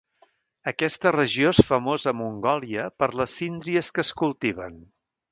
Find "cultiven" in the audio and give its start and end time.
4.23-4.81